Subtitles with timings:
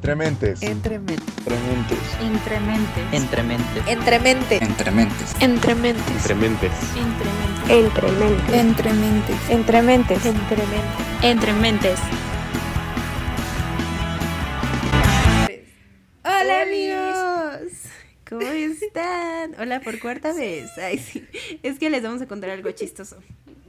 [0.00, 0.62] Entrementes.
[0.62, 1.18] Entrementes.
[2.22, 3.12] Entrementes.
[3.12, 3.86] Entrementes.
[3.86, 4.56] Entremente.
[4.56, 5.34] Entrementes.
[5.42, 6.30] Entrementes.
[6.30, 6.72] Entrementes.
[7.68, 8.48] Entrementes.
[8.48, 9.50] Entrementes.
[9.50, 10.24] Entrementes.
[10.24, 11.20] Entrementes.
[11.22, 11.98] Entrementes.
[16.24, 17.72] Hola amigos.
[18.26, 19.54] ¿Cómo están?
[19.60, 20.78] Hola por cuarta vez.
[20.78, 21.26] Ay, sí.
[21.62, 23.18] Es que les vamos a contar algo chistoso.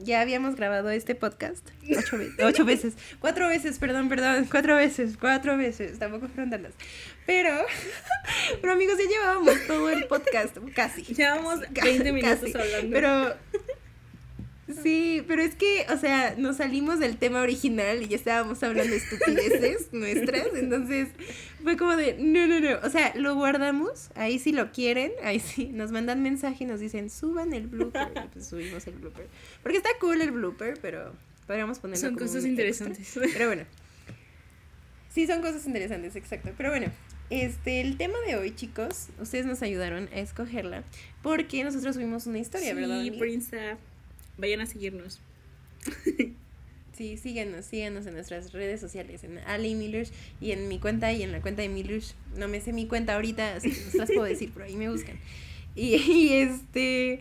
[0.04, 2.94] Ya habíamos grabado este podcast ocho, ve- ocho veces.
[3.20, 4.48] Cuatro veces, perdón, perdón.
[4.50, 6.00] Cuatro veces, cuatro veces.
[6.00, 6.74] Tampoco fueron tantas.
[7.26, 7.50] Pero,
[8.62, 11.04] pero amigos, ya llevábamos todo el podcast, casi.
[11.04, 12.58] Llevamos Ca- 20 minutos casi.
[12.58, 12.92] hablando.
[12.92, 13.36] Pero.
[14.82, 18.92] Sí, pero es que, o sea, nos salimos del tema original y ya estábamos hablando
[18.92, 20.48] de estupideces nuestras.
[20.56, 21.10] Entonces,
[21.64, 22.80] fue como de, no, no, no.
[22.84, 24.10] O sea, lo guardamos.
[24.16, 25.12] Ahí si lo quieren.
[25.24, 25.68] Ahí sí.
[25.68, 28.12] Nos mandan mensaje y nos dicen, suban el blooper.
[28.26, 29.28] Y pues subimos el blooper.
[29.64, 31.14] Porque está cool el blooper, pero
[31.48, 33.00] podríamos ponerlo Son como cosas interesantes.
[33.00, 33.24] extra.
[33.34, 33.64] Pero bueno.
[35.10, 36.52] Sí, son cosas interesantes, exacto.
[36.56, 36.88] Pero bueno,
[37.30, 40.84] este, el tema de hoy, chicos, ustedes nos ayudaron a escogerla
[41.22, 43.02] porque nosotros subimos una historia, ¿verdad?
[43.04, 43.78] Sí, por Insta.
[44.42, 45.22] Vayan a seguirnos.
[46.94, 51.24] Sí, síganos, síganos en nuestras redes sociales, en Ali Millers y en mi cuenta y
[51.24, 52.14] en la cuenta de Millers.
[52.36, 54.76] No me sé mi cuenta ahorita, así que no se las puedo decir, pero ahí
[54.76, 55.18] me buscan.
[55.74, 57.20] Y, y este,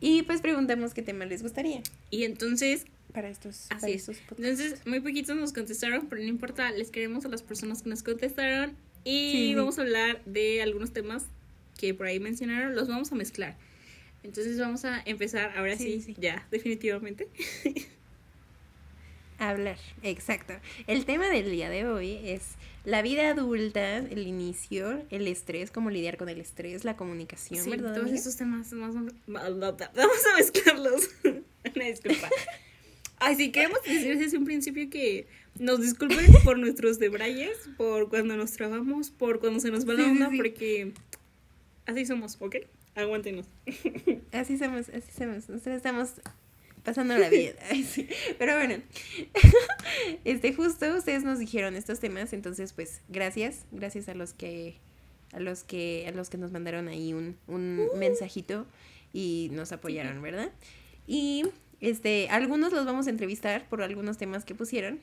[0.00, 4.08] y pues preguntamos qué tema les gustaría Y entonces, para estos, Así para es.
[4.08, 7.90] estos entonces muy poquitos nos contestaron, pero no importa, les queremos a las personas que
[7.90, 8.70] nos contestaron.
[9.04, 9.54] Y Sí, sí.
[9.54, 11.26] vamos a hablar de algunos temas
[11.78, 13.56] que por ahí mencionaron, los vamos a mezclar.
[14.22, 16.16] Entonces vamos a empezar ahora Sí, sí, sí.
[16.18, 17.28] ya, definitivamente.
[19.38, 20.52] Hablar, exacto.
[20.86, 22.42] El tema del día de hoy es
[22.84, 27.70] la vida adulta, el inicio, el estrés, cómo lidiar con el estrés, la comunicación, Sí,
[27.70, 27.92] ¿verdad?
[27.94, 28.16] todos amiga?
[28.18, 28.94] estos temas más-
[29.26, 31.08] vamos a mezclarlos.
[31.74, 32.28] Una disculpa.
[33.18, 35.26] Ay, sí, queremos decir desde un principio que
[35.58, 40.04] nos disculpen por nuestros debrayes, por cuando nos trabamos, por cuando se nos va la
[40.04, 40.92] onda, porque
[41.86, 42.56] así somos, ¿ok?
[42.94, 43.46] Aguántenos.
[44.32, 45.48] Así somos, así somos.
[45.48, 46.14] Nosotros estamos
[46.82, 47.54] pasando la vida.
[47.70, 48.08] Ay, sí.
[48.38, 48.82] Pero bueno,
[50.24, 54.78] este justo ustedes nos dijeron estos temas, entonces pues gracias, gracias a los que
[55.32, 58.66] a los que a los que nos mandaron ahí un, un mensajito
[59.12, 60.52] y nos apoyaron, ¿verdad?
[61.06, 61.44] Y
[61.80, 65.00] este algunos los vamos a entrevistar por algunos temas que pusieron.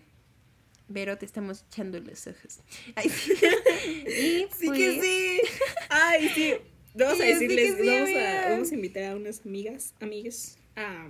[0.94, 2.60] Pero te estamos echando los ojos.
[2.96, 3.34] Ay, sí.
[3.34, 5.42] Y Sí que pues, sí.
[5.90, 6.54] Ay, sí.
[6.98, 11.08] Vamos a decirles, sí, vamos, a, vamos a invitar a unas amigas, amigues, a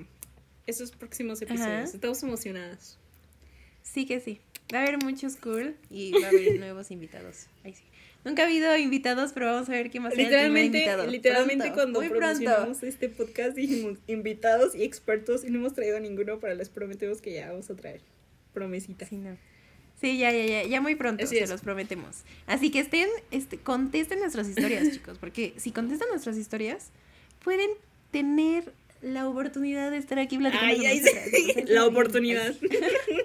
[0.65, 1.67] esos próximos episodios.
[1.67, 1.83] Ajá.
[1.83, 2.97] Estamos emocionadas.
[3.83, 4.39] Sí que sí.
[4.73, 7.47] Va a haber muchos cool y va a haber nuevos invitados.
[7.63, 7.73] Sí.
[8.25, 11.07] Nunca ha habido invitados, pero vamos a ver el primer Literalmente, invitado.
[11.07, 12.85] literalmente Pronto, cuando muy promocionamos pronto.
[12.85, 17.33] este podcast dijimos invitados y expertos y no hemos traído ninguno, pero les prometemos que
[17.33, 18.01] ya vamos a traer.
[18.53, 19.05] Promesita.
[19.05, 19.37] Sí, no.
[19.99, 21.49] Sí, ya, ya, ya, ya muy pronto, Así se es.
[21.49, 22.17] los prometemos.
[22.45, 26.91] Así que estén, este, contesten nuestras historias, chicos, porque si contestan nuestras historias,
[27.43, 27.69] pueden
[28.11, 31.25] tener la oportunidad de estar aquí platicando Ay, con ay, nosotras.
[31.31, 31.45] sí.
[31.49, 32.55] Entonces, La oportunidad.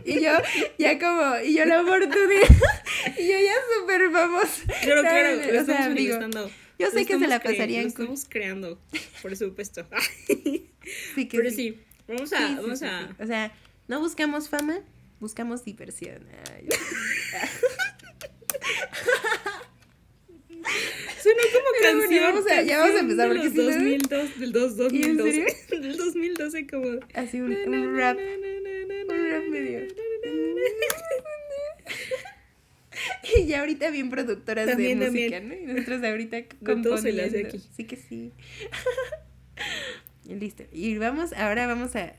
[0.05, 0.33] Y yo,
[0.79, 2.49] ya como, y yo la oportunidad,
[3.19, 4.63] y yo ya súper famosa.
[4.83, 6.51] Claro, claro, lo O sea, estamos digo, manifestando.
[6.79, 8.79] Yo sé que se la pasarían Lo estamos creando,
[9.21, 9.87] por supuesto.
[11.15, 11.57] Sí que Pero sí.
[11.57, 11.79] sí,
[12.09, 13.09] vamos a, Sí, vamos a.
[13.21, 13.53] O sea,
[13.89, 14.81] no buscamos fama,
[15.23, 16.27] buscamos diversión.
[16.53, 16.67] Ay,
[21.23, 21.67] Suena como
[22.01, 22.25] canción.
[22.25, 25.57] vamos a- ya vamos a empezar, porque si no- 2002, del dos- ¿Y en 2012.
[25.69, 25.81] serio?
[25.83, 26.89] Del 2012 como...
[27.15, 28.19] así un, un rap.
[28.19, 29.87] Un rap medio.
[33.37, 35.31] Y ya ahorita bien productoras También, de también.
[35.31, 35.55] música, ¿no?
[35.55, 36.37] Y nosotros ahorita
[36.83, 37.49] todo se le hace componiendo.
[37.49, 37.69] aquí.
[37.77, 38.33] Sí que sí.
[40.27, 40.65] Listo.
[40.73, 42.13] Y vamos, ahora vamos a...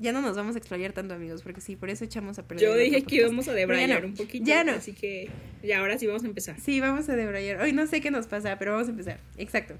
[0.00, 2.64] Ya no nos vamos a explayar tanto, amigos, porque sí, por eso echamos a perder.
[2.64, 4.44] Yo dije que íbamos a debrayar no, un poquito.
[4.46, 4.72] Ya no.
[4.72, 5.28] Así que
[5.62, 6.60] ya ahora sí vamos a empezar.
[6.60, 7.60] Sí, vamos a debrayar.
[7.60, 9.20] Hoy no sé qué nos pasa, pero vamos a empezar.
[9.36, 9.74] Exacto.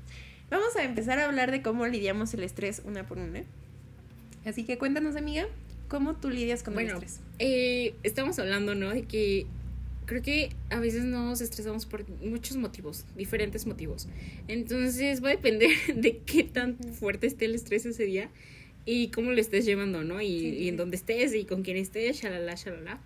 [0.50, 3.44] Vamos a empezar a hablar de cómo lidiamos el estrés una por una.
[4.44, 5.46] Así que cuéntanos, amiga,
[5.88, 7.20] cómo tú lidias con Bueno, el estrés.
[7.38, 8.90] eh, estamos hablando, ¿no?
[8.90, 9.46] De que
[10.06, 14.08] creo que a veces nos estresamos por muchos motivos, diferentes motivos.
[14.48, 18.31] Entonces va a depender de qué tan fuerte esté el estrés ese día
[18.90, 20.23] y cómo lo estés llevando, ¿no?
[20.23, 20.76] Y, Sí, sí, y en sí.
[20.79, 23.02] dónde estés y con quién estés, shalala, shalala.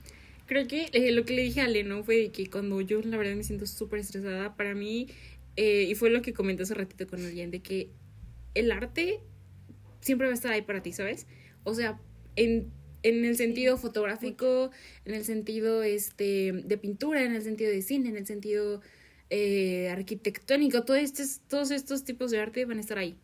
[0.46, 2.04] Creo que eh, lo que le dije a Ale, ¿no?
[2.04, 5.08] Fue de que cuando yo la verdad me siento súper estresada, para mí,
[5.56, 7.90] eh, y fue lo que comenté hace ratito con alguien, de que
[8.54, 9.18] el arte
[10.00, 11.26] siempre va a estar ahí para ti, ¿sabes?
[11.64, 12.00] O sea,
[12.36, 12.70] en,
[13.02, 14.70] en el sentido fotográfico,
[15.04, 18.82] en el sentido este, de pintura, en el sentido de cine, en el sentido
[19.30, 23.16] eh, arquitectónico, todo estos, todos estos tipos de arte van a estar ahí.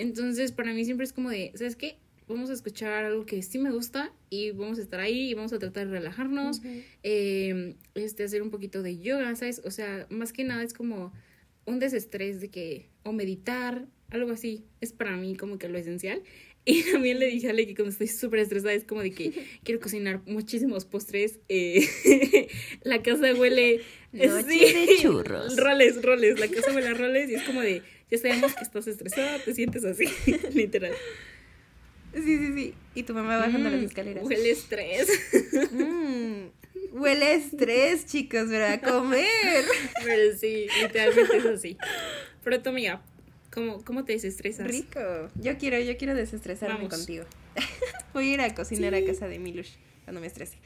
[0.00, 1.98] Entonces, para mí siempre es como de, ¿sabes qué?
[2.30, 5.52] vamos a escuchar algo que sí me gusta y vamos a estar ahí y vamos
[5.52, 6.62] a tratar de relajarnos,
[7.02, 9.60] eh, este, hacer un poquito de yoga, ¿sabes?
[9.64, 11.12] O sea, más que nada es como
[11.66, 16.22] un desestrés de que, o meditar, algo así, es para mí como que lo esencial.
[16.70, 19.32] Y también le dije a Ale que cuando estoy súper estresada es como de que
[19.64, 21.38] quiero cocinar muchísimos postres.
[21.48, 21.86] eh,
[22.82, 23.80] la casa huele...
[24.12, 25.56] Noche sí, de churros.
[25.56, 26.40] Roles, roles.
[26.40, 29.54] La casa huele a roles y es como de, ya sabemos que estás estresada, te
[29.54, 30.04] sientes así,
[30.52, 30.92] literal.
[32.12, 32.74] Sí, sí, sí.
[32.96, 34.24] Y tu mamá bajando las Mm, escaleras.
[34.24, 35.08] Huele estrés.
[35.70, 36.46] Mm,
[36.98, 38.82] huele estrés, chicos, ¿verdad?
[38.82, 39.64] Comer.
[40.04, 41.76] Pero sí, literalmente es así.
[42.42, 43.00] Pero tu amiga,
[43.52, 44.66] ¿cómo, cómo te desestresas?
[44.66, 45.00] Rico.
[45.36, 46.94] Yo quiero, yo quiero desestresarme Vamos.
[46.94, 47.24] contigo.
[48.14, 49.02] Voy a ir a cocinar Sí.
[49.04, 49.72] a casa de Milush
[50.04, 50.58] cuando me estrese.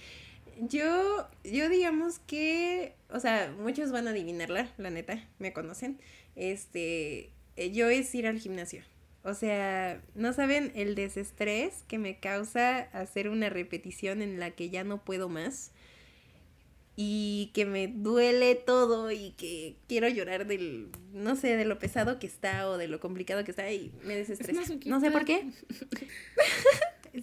[0.61, 5.99] Yo, yo digamos que, o sea, muchos van a adivinarla, la neta, me conocen.
[6.37, 8.83] Este, eh, yo es ir al gimnasio.
[9.25, 14.69] O sea, no saben el desestrés que me causa hacer una repetición en la que
[14.71, 15.73] ya no puedo más
[16.97, 22.19] y que me duele todo y que quiero llorar del, no sé, de lo pesado
[22.21, 24.63] que está o de lo complicado que está y me desestresa.
[24.87, 25.45] No sé por qué.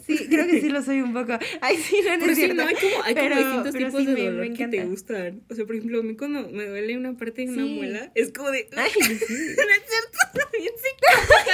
[0.08, 1.38] Sí, creo que sí lo soy un poco.
[1.60, 2.56] Ay, sí, no, no es sí, cierto.
[2.64, 4.86] no, hay como, hay como Pero- distintos pero tipos sí de dolor me que te
[4.86, 5.44] gustan.
[5.50, 7.74] O sea, por ejemplo, a mí cuando me duele una parte de una Sí.
[7.74, 8.70] muela, es como de...
[8.78, 9.02] Ay, sí.
[9.02, 10.50] no es cierto,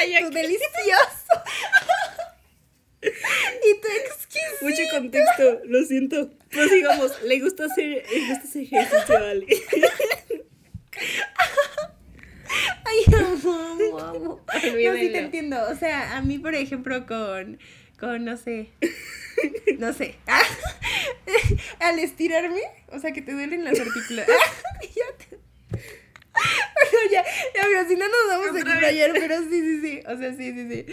[0.08, 1.34] bien que- delicioso.
[3.02, 4.58] y tu excuse.
[4.62, 4.82] Mucho
[5.66, 6.32] lo siento.
[6.52, 9.46] Pues digamos, le gusta hacer, le gusta hacer ejercicio, vale.
[12.86, 14.42] Ay, amo, amo, amo.
[14.54, 15.58] No, sí te entiendo.
[15.70, 17.60] O sea, a mí, por ejemplo, con,
[18.00, 18.70] con no sé,
[19.80, 20.16] no sé,
[21.80, 22.62] al estirarme,
[22.92, 24.28] o sea, que te duelen las articulaciones.
[24.82, 25.38] ya te...
[26.38, 30.18] Bueno, ya, ya, pero si no nos vamos a explayar, pero sí, sí, sí, o
[30.18, 30.86] sea, sí, sí, sí.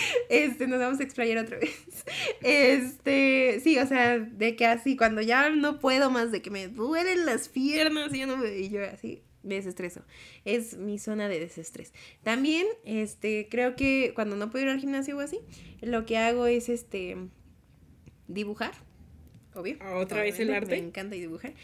[0.28, 1.70] Este, nos vamos a explayar otra vez.
[2.42, 6.68] Este, sí, o sea, de que así, cuando ya no puedo más, de que me
[6.68, 10.02] duelen las piernas y, ya no me- y yo así, me desestreso.
[10.44, 11.92] Es mi zona de desestrés.
[12.22, 15.38] También, este, creo que cuando no puedo ir al gimnasio o así,
[15.80, 17.16] lo que hago es, este,
[18.28, 18.72] dibujar,
[19.54, 19.76] obvio.
[19.80, 20.72] Ah, ¿otra vez el arte?
[20.80, 21.54] Me encanta dibujar.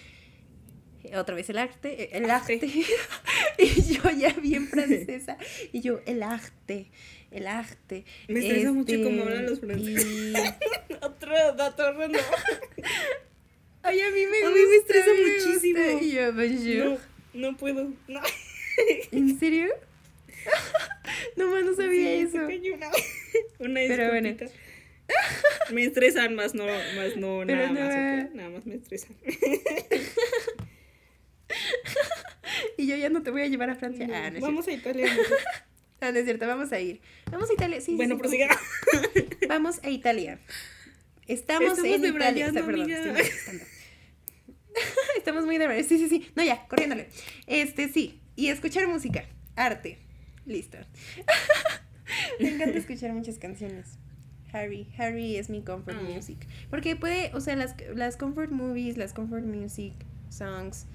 [1.05, 2.55] Eh, Otra vez el arte, eh, el Arte.
[2.55, 2.67] arte.
[3.58, 5.37] y yo ya bien francesa.
[5.73, 6.93] Y yo, el arte,
[7.32, 8.05] el arte.
[8.29, 10.05] Me estresa mucho Este, cómo hablan los franceses.
[10.06, 12.20] y- Otro dato random.
[13.82, 14.55] Ay, a mí me A gusta.
[14.56, 15.79] mí me estresa muchísimo.
[16.00, 17.00] Y yo, bonjour.
[17.34, 17.93] No, no puedo.
[18.08, 18.20] No.
[19.12, 19.69] ¿En serio?
[21.37, 22.46] no más no sabía Sí, eso.
[22.46, 22.90] se una,
[23.58, 24.37] una Pero bueno.
[25.73, 28.26] Me estresan más, no, más no, Pero nada no, más, eh.
[28.28, 28.35] ¿ok?
[28.35, 29.17] Nada más me estresan.
[32.78, 34.08] Y yo ya no te voy a llevar a Francia.
[34.12, 35.06] Ah, no Vamos a Italia.
[36.02, 36.06] Cierto.
[36.06, 37.00] Ah, no es cierto, vamos a ir.
[37.31, 37.94] Vamos a Italia, sí.
[37.96, 38.49] bueno, sí, prosiga.
[39.49, 40.38] Vamos a Italia.
[41.26, 42.46] Estamos, Estamos en Italia.
[42.46, 43.60] Está- perdón, estoy.
[45.16, 46.26] Estamos muy de Sí, sí, sí.
[46.34, 47.08] No, ya, corriéndole.
[47.46, 48.20] Este, sí.
[48.37, 49.25] Y escuchar música.
[49.56, 49.99] Arte.
[50.46, 50.78] Listo.
[52.40, 53.99] Me encanta escuchar muchas canciones.
[54.52, 54.88] Harry.
[54.99, 56.02] Harry es mi comfort Ah.
[56.02, 56.46] music.
[56.70, 59.94] Porque puede, o sea, las, las comfort movies, las comfort music,
[60.31, 60.87] songs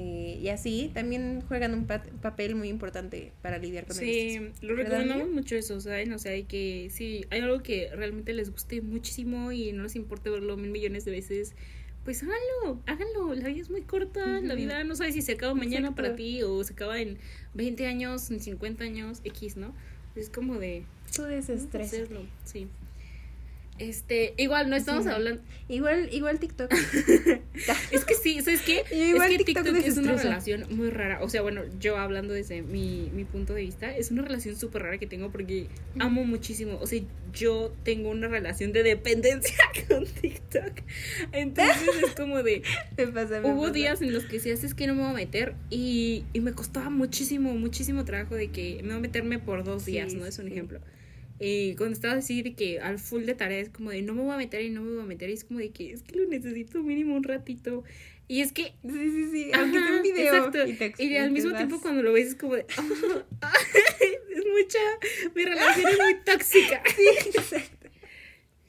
[0.00, 4.32] eh, y así también juegan un pa- papel muy importante para lidiar con el estrés.
[4.60, 6.12] Sí, lo ¿Verdad, recomendamos mucho eso, ¿saben?
[6.12, 9.96] O sea, hay que, si hay algo que realmente les guste muchísimo y no les
[9.96, 11.54] importe verlo mil millones de veces,
[12.04, 13.34] pues háganlo, háganlo.
[13.34, 16.42] La vida es muy corta, la vida no sabes si se acaba mañana para ti
[16.44, 17.18] o se acaba en
[17.54, 19.74] 20 años, en 50 años, X, ¿no?
[20.14, 20.84] Es como de
[21.14, 21.86] Tú desestrés.
[21.86, 22.68] hacerlo, sí.
[23.78, 25.10] Este, igual no estamos Sí.
[25.10, 25.42] hablando.
[25.68, 26.70] Igual, igual TikTok.
[27.90, 28.84] Es que sí, ¿sabes qué?
[28.94, 31.22] Igual es que TikTok TikTok, es una relación muy rara.
[31.22, 34.82] O sea, bueno, yo hablando desde mi, mi punto de vista, es una relación súper
[34.82, 35.66] rara que tengo porque
[35.98, 36.78] amo muchísimo.
[36.80, 37.00] O sea,
[37.32, 39.56] yo tengo una relación de dependencia
[39.88, 40.72] con TikTok.
[41.32, 42.62] Entonces es como de.
[42.96, 43.72] Me pasa, me Hubo pasa.
[43.72, 46.52] días en los que decías es que no me voy a meter y, y me
[46.52, 50.24] costaba muchísimo, muchísimo trabajo de que me voy a meterme por dos Sí, días, ¿no?
[50.26, 50.52] Es un sí.
[50.52, 50.80] ejemplo.
[51.40, 54.32] Y cuando estaba así de que al full de tareas, como de no me voy
[54.34, 56.16] a meter y no me voy a meter, y es como de que es que
[56.16, 57.84] lo necesito mínimo un ratito.
[58.26, 58.74] Y es que.
[58.82, 59.50] Sí, sí, sí.
[59.54, 60.34] Aunque sea Ajá, un video.
[60.36, 60.66] exacto.
[60.66, 61.60] Y, te Y al mismo vas.
[61.60, 62.66] tiempo cuando lo ves es como de.
[63.40, 63.52] "Ah,
[64.30, 64.78] es mucha.
[65.34, 66.82] Mi relación es muy tóxica.
[66.96, 67.88] Sí, exacto.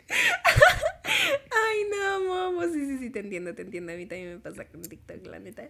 [0.09, 2.63] Ay, no, amo.
[2.73, 3.91] Sí, sí, sí, te entiendo, te entiendo.
[3.91, 5.67] A mí también me pasa con TikTok, la neta.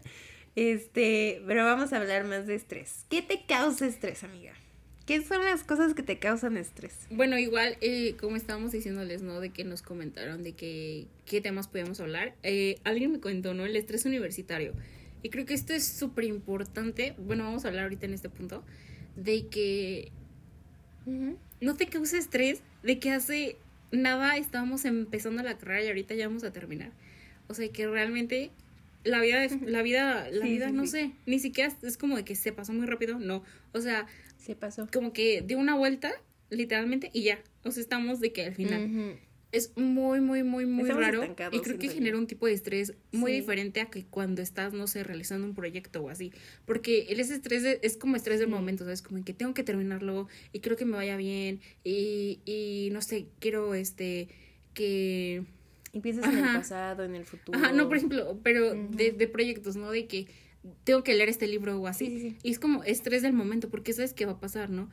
[0.56, 3.06] Este, pero vamos a hablar más de estrés.
[3.10, 4.54] ¿Qué te causa estrés, amiga?
[5.10, 6.94] ¿Qué son las cosas que te causan estrés?
[7.10, 9.40] Bueno, igual, eh, como estábamos diciéndoles, ¿no?
[9.40, 12.36] De que nos comentaron de que qué temas podíamos hablar.
[12.44, 13.66] Eh, alguien me comentó, ¿no?
[13.66, 14.76] El estrés universitario.
[15.24, 17.16] Y creo que esto es súper importante.
[17.18, 18.64] Bueno, vamos a hablar ahorita en este punto.
[19.16, 20.12] De que
[21.60, 23.58] no te causa estrés de que hace
[23.92, 26.92] nada estábamos empezando la carrera y ahorita ya vamos a terminar.
[27.48, 28.52] O sea, que realmente
[29.04, 30.92] la vida, es, la vida, la Sí, vida, sí, no sí.
[30.92, 33.44] sé, ni siquiera es como de que se pasó muy rápido, no.
[33.72, 34.06] O sea,
[34.40, 34.88] Se pasó.
[34.92, 36.12] como que dio una vuelta,
[36.50, 37.40] literalmente, y ya.
[37.64, 39.20] O sea, estamos de que al final.
[39.52, 41.24] Es muy, muy, muy, muy Estamos raro.
[41.52, 42.20] Y creo que siento genera yo.
[42.22, 43.40] un tipo de estrés muy Sí.
[43.40, 46.32] diferente a que cuando estás, no sé, realizando un proyecto o así.
[46.68, 48.54] Porque el ese estrés de- es como estrés del Sí.
[48.54, 49.02] momento, ¿sabes?
[49.02, 51.62] Como que tengo que terminarlo y quiero que me vaya bien.
[51.84, 54.28] Y, y no sé, quiero este
[54.76, 55.44] que.
[55.94, 57.58] Y piensas en el pasado, en el futuro.
[57.58, 59.90] Ajá, no, por ejemplo, pero de, de proyectos, ¿no?
[59.90, 60.28] De que
[60.84, 62.08] tengo que leer este libro o así.
[62.08, 62.38] Sí, sí, sí.
[62.44, 64.90] Y es como estrés del momento, porque sabes qué va a pasar, ¿no?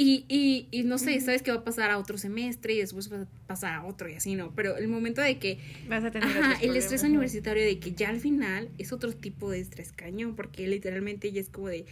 [0.00, 1.24] Y, y, y no sé, Ujú.
[1.24, 4.08] sabes que va a pasar a otro semestre y después va a pasar a otro
[4.08, 4.54] y así, ¿no?
[4.54, 7.10] Pero el momento de que, Vas a tener ajá, el estrés ajá.
[7.10, 11.40] universitario de que ya al final es otro tipo de estrés cañón, porque literalmente ya
[11.40, 11.84] es como de,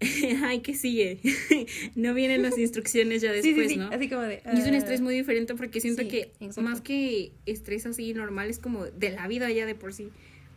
[0.44, 1.20] ay, ¿qué sigue?
[1.94, 3.88] no vienen las instrucciones ya Sí, sí, después, sí, ¿no?
[3.88, 4.42] Así como de.
[4.54, 6.62] Y es un ah, estrés muy diferente porque siento sí, que exacto.
[6.62, 10.08] más que estrés así normal es como de la vida ya de por sí.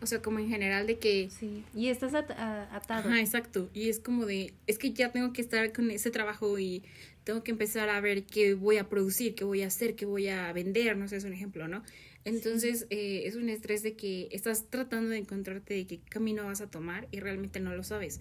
[0.01, 1.29] O sea, como en general de que...
[1.29, 1.65] Sí.
[1.75, 3.09] Y estás at- atado.
[3.09, 3.69] Ajá, exacto.
[3.73, 6.83] Y es como de, es que ya tengo que estar con ese trabajo y
[7.25, 10.29] tengo que empezar a ver qué voy a producir, qué voy a hacer, qué voy
[10.29, 11.83] a vender, no sé, es un ejemplo, ¿no?
[12.25, 16.61] Entonces eh, es un estrés de que estás tratando de encontrarte de qué camino vas
[16.61, 18.19] a tomar y realmente no lo sabes.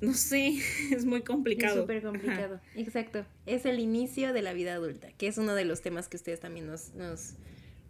[0.00, 0.58] No sé,
[0.90, 1.82] es muy Es complicado.
[1.82, 2.60] súper complicado.
[2.74, 3.24] Exacto.
[3.46, 6.40] Es el inicio de la vida adulta, que es uno de los temas que ustedes
[6.40, 7.34] también nos, nos,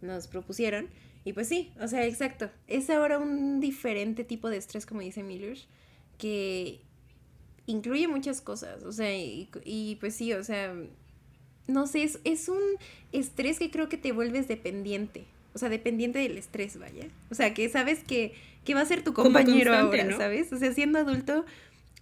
[0.01, 0.89] nos propusieron.
[1.25, 2.49] Y pues sí, o sea, exacto.
[2.67, 5.57] Es ahora un diferente tipo de estrés, como dice Miller,
[6.17, 6.81] que
[7.65, 8.83] incluye muchas cosas.
[8.83, 10.75] O sea, y, y pues sí, o sea,
[11.67, 12.61] no sé, es, es un
[13.11, 15.25] estrés que creo que te vuelves dependiente.
[15.53, 17.07] O sea, dependiente del estrés, vaya.
[17.29, 18.33] O sea, que sabes que,
[18.65, 20.17] que va a ser tu compañero ahora, ¿no?
[20.17, 20.51] ¿sabes?
[20.51, 21.45] O sea, siendo adulto,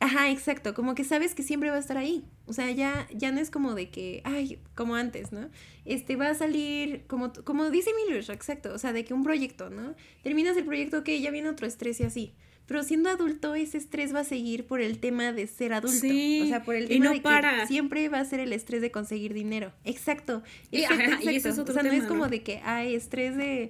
[0.02, 2.26] Ajá, exacto, como que sabes que siempre va a estar ahí.
[2.48, 5.48] O sea, ya, ya no es como de que, ay, como antes, ¿no?
[5.86, 9.70] Este va a salir, como, como dice Miller, exacto, o sea, de que un proyecto,
[9.70, 9.94] ¿no?
[10.24, 12.34] Terminas el proyecto, ok, ya viene otro estrés y así.
[12.66, 16.00] Pero siendo adulto, ese estrés va a seguir por el tema de ser adulto.
[16.00, 17.68] Sí, o sea, por el tema no de que para.
[17.68, 19.72] siempre va a ser el estrés de conseguir dinero.
[19.84, 20.42] Exacto.
[20.72, 21.50] Y, exacto, ajá, y ese exacto.
[21.50, 22.30] es otro o sea, no es como ¿no?
[22.30, 23.70] de que hay estrés de.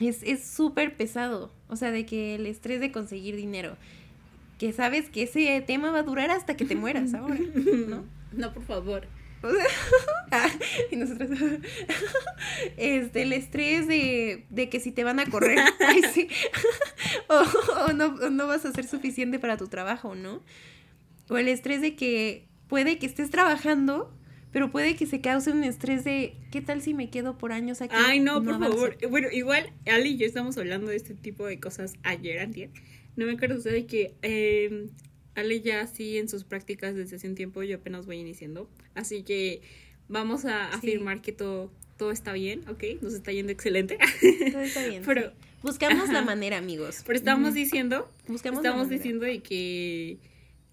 [0.00, 1.52] Es súper pesado.
[1.68, 3.76] O sea, de que el estrés de conseguir dinero.
[4.58, 7.38] Que sabes que ese tema va a durar hasta que te mueras ahora,
[7.88, 8.04] ¿no?
[8.32, 9.06] No, por favor.
[9.40, 9.66] O sea,
[10.32, 10.50] ah,
[10.90, 11.30] y nosotros.
[12.76, 15.58] Este, el estrés de, de que si te van a correr.
[15.86, 16.28] ay, sí.
[17.28, 17.44] o,
[17.88, 20.42] o no, o no vas a ser suficiente para tu trabajo, ¿no?
[21.28, 24.12] O el estrés de que puede que estés trabajando,
[24.50, 27.80] pero puede que se cause un estrés de ¿qué tal si me quedo por años
[27.80, 27.94] aquí?
[27.96, 28.72] Ay, no, por avanzo?".
[28.76, 28.96] favor.
[29.08, 32.70] Bueno, igual Ali y yo estamos hablando de este tipo de cosas ayer, antier.
[33.18, 34.86] No me acuerdo usted de que eh,
[35.34, 38.70] Ale ya sí en sus prácticas desde hace un tiempo, yo apenas voy iniciando.
[38.94, 39.60] Así que
[40.08, 40.76] vamos a Sí.
[40.76, 42.84] afirmar que todo, todo está bien, ¿ok?
[43.02, 43.98] Nos está yendo excelente.
[44.52, 45.02] Todo está bien.
[45.06, 45.36] Pero- sí.
[45.60, 47.02] Buscamos la manera, amigos.
[47.04, 47.58] Pero estábamos Ujú.
[47.58, 50.18] diciendo, Buscamos la estamos diciendo de que,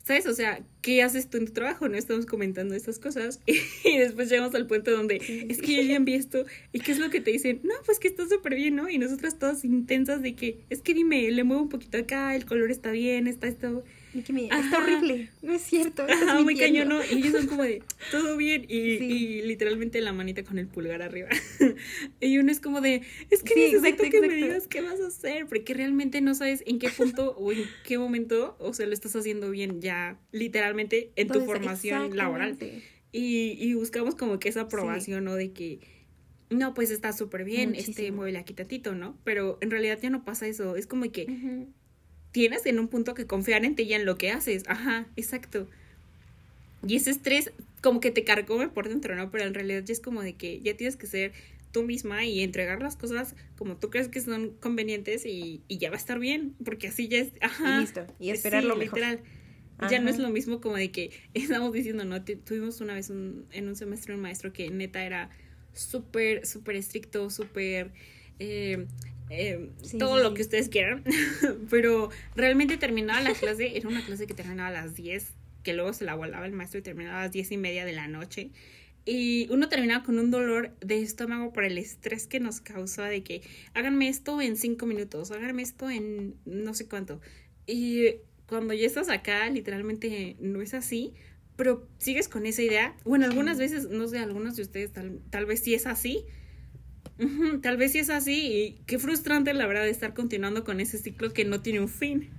[0.05, 0.27] ¿sabes?
[0.27, 1.89] O sea, ¿qué haces tú en tu trabajo?
[1.89, 3.41] No estamos comentando estas cosas
[3.83, 5.15] y después llegamos al punto donde
[5.49, 7.59] es que yo ya envié esto y ¿qué es lo que te dicen?
[7.63, 8.87] No, pues que está súper bien, ¿no?
[8.87, 12.45] Y nosotras todas intensas de que, es que dime, le muevo un poquito acá, el
[12.45, 13.83] color está bien, está esto...
[14.15, 14.63] Y que me- Ajá.
[14.63, 15.29] está horrible.
[15.41, 16.05] No es cierto.
[16.09, 17.03] Ajá, muy cañón, ¿no?
[17.03, 19.03] Y ellos son como de, todo bien, y, Sí.
[19.05, 21.27] y literalmente la manita con el pulgar arriba.
[22.21, 24.99] y uno es como de, es que Sí, necesito exacto, que me digas qué vas
[25.01, 28.85] a hacer, porque realmente no sabes en qué punto o en qué momento, o sea,
[28.87, 32.57] lo estás haciendo bien ya, literalmente, en tu formación laboral.
[33.11, 35.35] Y, y buscamos como que esa aprobación, ¿no?
[35.35, 35.79] De que,
[36.49, 38.15] no, pues está súper bien, este, Muchísimo.
[38.17, 39.17] muévele aquí tantito, ¿no?
[39.23, 41.25] Pero en realidad ya no pasa eso, es como que.
[42.35, 44.63] Tienes en un punto que confiar en ti y en lo que haces.
[44.67, 45.69] Ajá, exacto.
[46.85, 49.31] Y ese estrés como que te carcome por dentro, ¿no?
[49.31, 51.31] Pero en realidad ya es como de que ya tienes que ser
[51.71, 55.89] tú misma y entregar las cosas como tú crees que son convenientes y, y ya
[55.91, 57.77] va a estar bien, porque así ya es, ajá.
[57.77, 58.05] Y listo.
[58.19, 58.99] Y esperar Sí, lo mejor.
[58.99, 59.21] literal.
[59.89, 62.21] Ya no es lo mismo como de que estamos diciendo, ¿no?
[62.25, 65.29] Tu- tuvimos una vez un- en un semestre un maestro que neta era
[65.73, 67.91] súper, súper estricto, súper...
[68.39, 68.87] eh,
[69.29, 70.35] eh, Sí, todo sí, lo sí.
[70.35, 71.03] que ustedes quieran,
[71.69, 75.93] pero realmente terminaba la clase, era una clase que terminaba a las 10, que luego
[75.93, 78.51] se la volaba el maestro y terminaba a las 10 y media de la noche.
[79.07, 83.21] Y uno terminaba con un dolor de estómago por el estrés que nos causaba de
[83.21, 83.41] que
[83.75, 87.21] háganme esto en cinco minutos, háganme esto en no sé cuánto.
[87.67, 88.15] Y
[88.47, 91.13] cuando ya estás acá, literalmente no es así,
[91.55, 92.95] pero sigues con esa idea.
[93.05, 96.25] Bueno, algunas veces, no sé, algunos de ustedes tal, tal vez sí es así.
[97.61, 101.33] Tal vez sí es así y qué frustrante la verdad estar continuando con ese ciclo
[101.33, 102.29] que no tiene un fin.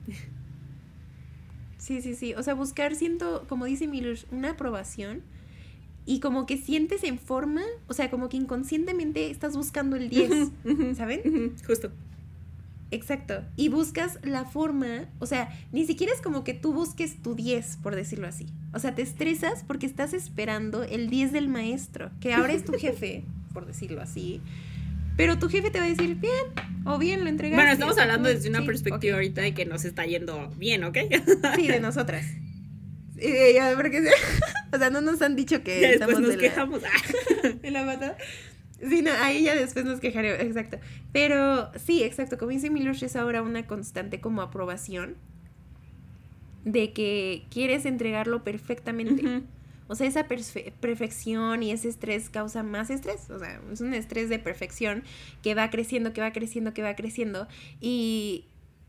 [1.78, 2.34] Sí, sí, sí.
[2.34, 5.22] O sea, buscar, siento, como dice Miller, una aprobación
[6.04, 10.96] y como que sientes en forma, o sea, como que inconscientemente estás buscando el 10,
[10.96, 11.54] ¿saben?
[11.66, 11.90] Justo.
[12.90, 13.42] Exacto.
[13.56, 17.78] Y buscas la forma, o sea, ni siquiera es como que tú busques tu 10,
[17.78, 18.46] por decirlo así.
[18.72, 22.72] O sea, te estresas porque estás esperando el 10 del maestro, que ahora es tu
[22.78, 23.24] jefe,
[23.56, 24.42] por decirlo así.
[25.16, 26.44] Pero tu jefe te va a decir, bien,
[26.84, 27.56] o bien lo entregaste.
[27.56, 30.98] Bueno, estamos hablando desde una sí, perspectiva ahorita de que nos está yendo bien, ¿ok?
[31.56, 32.26] Sí, de nosotras.
[33.18, 34.06] Sí, ya, porque,
[34.74, 36.82] o sea, no nos han dicho que ya después estamos nos de la- quejamos.
[36.84, 37.48] Ah.
[37.62, 38.18] en la pata.
[38.86, 40.78] Sí, no, ahí ya después nos quejaremos, exacto.
[41.12, 45.16] Pero sí, exacto, como dice Milosh, es ahora una constante como aprobación
[46.66, 49.40] de que quieres entregarlo perfectamente.
[49.88, 53.30] O sea, esa perfe- perfección y ese estrés causa más estrés.
[53.30, 55.04] O sea, es un estrés de perfección
[55.42, 57.46] que va creciendo, que va creciendo, que va creciendo.
[57.80, 58.46] Y,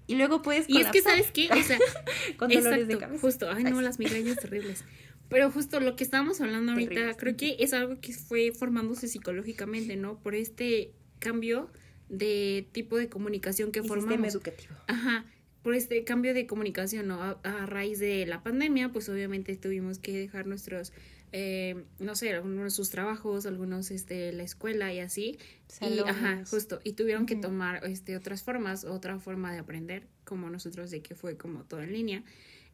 [0.08, 1.50] y luego puedes Y es que, ¿sabes qué?
[1.51, 1.77] O sea,
[2.38, 3.22] con dolores exacto, de cabeza.
[3.22, 3.50] justo.
[3.51, 4.84] Ay, no, las migrañas terribles.
[5.30, 9.98] Pero justo lo que estábamos hablando ahorita, creo que es algo que fue formándose psicológicamente,
[9.98, 10.18] ¿no?
[10.20, 11.70] Por este cambio
[12.10, 14.34] de tipo de comunicación que y sistema formamos.
[14.34, 14.74] educativo.
[14.88, 15.25] Ajá,
[15.67, 17.21] por este cambio de comunicación, ¿no?
[17.21, 20.93] A, a raíz de la pandemia, pues obviamente tuvimos que dejar nuestros,
[21.33, 25.38] eh, no sé, algunos de sus trabajos, algunos, este, la escuela y así.
[25.81, 26.50] Y, ajá, Salones.
[26.50, 27.41] justo, y tuvieron que Ujú.
[27.41, 31.81] tomar, este, otras formas, otra forma de aprender, como nosotros, de que fue como todo
[31.81, 32.24] en línea.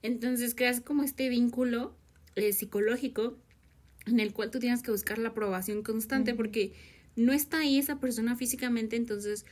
[0.04, 1.98] Entonces creas como este vínculo
[2.36, 3.40] eh, psicológico
[4.06, 6.38] en el cual tú tienes que buscar la aprobación constante Ujú.
[6.38, 6.74] porque
[7.16, 9.48] no está ahí esa persona físicamente, entonces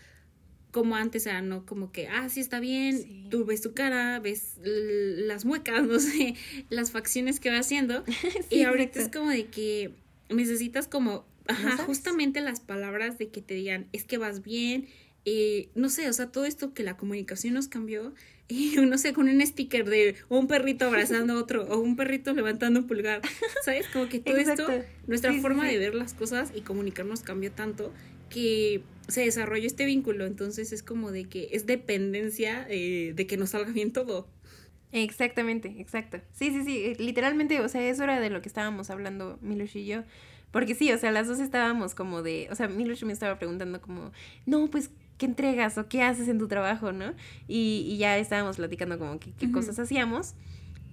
[0.71, 1.65] como antes era, ¿no?
[1.65, 3.27] Como que, ah, sí está bien, Sí.
[3.29, 6.35] tú ves tu cara, ves las muecas, no sé,
[6.69, 8.03] las facciones que va haciendo.
[8.49, 9.19] Sí, y ahorita exacto.
[9.19, 9.91] es como de que
[10.29, 14.87] necesitas como, ajá, justamente las palabras de que te digan, es que vas bien,
[15.25, 18.13] eh, no sé, o sea, todo esto que la comunicación nos cambió,
[18.51, 22.33] y no sé, con un sticker de un perrito abrazando a otro, o un perrito
[22.33, 23.21] levantando un pulgar,
[23.63, 23.87] ¿sabes?
[23.87, 24.67] Como que todo esto
[25.07, 25.73] nuestra Sí, forma sí.
[25.73, 27.93] de ver las cosas y comunicarnos cambió tanto
[28.29, 33.37] que se desarrolló este vínculo, entonces es como de que es dependencia eh, de que
[33.37, 34.27] nos salga bien todo.
[34.93, 36.19] Exactamente, exacto.
[36.33, 39.77] Sí, sí, sí, eh, literalmente, o sea, eso era de lo que estábamos hablando Milush
[39.77, 40.03] y yo.
[40.51, 43.79] Porque sí, o sea, las dos estábamos como de, o sea, Milush me estaba preguntando
[43.79, 44.11] como,
[44.45, 44.89] no, pues,
[45.21, 47.13] ¿qué entregas o qué haces en tu trabajo, no?
[47.47, 50.33] Y, y ya estábamos platicando como que, qué cosas hacíamos.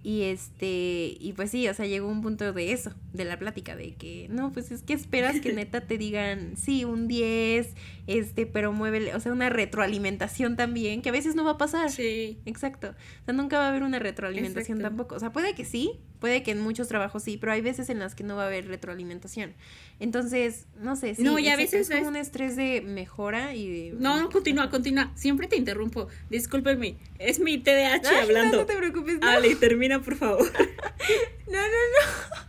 [0.02, 3.74] Y este, y pues sí, o sea, llegó un punto de eso, de la plática,
[3.74, 7.74] de que, no, pues es que esperas que neta te digan, sí, un 10,
[8.06, 11.90] este, pero muévele, o sea, una retroalimentación también, que a veces no va a pasar.
[11.90, 12.38] Sí.
[12.44, 12.88] Exacto.
[13.22, 14.96] O sea, nunca va a haber una retroalimentación Exacto.
[14.96, 15.14] tampoco.
[15.14, 17.98] O sea, puede que sí, puede que en muchos trabajos sí, pero hay veces en
[17.98, 19.54] las que no va a haber retroalimentación.
[20.00, 21.22] Entonces, no sé, sí.
[21.22, 23.96] No, y a veces es como es- un estrés de mejora y de...
[23.98, 25.12] No, no, continúa, continúa.
[25.16, 26.08] Siempre te interrumpo.
[26.30, 26.96] Discúlpenme.
[27.18, 28.56] Es mi TDAH Ay, hablando.
[28.56, 29.18] No, no te preocupes.
[29.20, 30.50] No, Ale, termina, por favor.
[31.46, 32.48] no, no, no.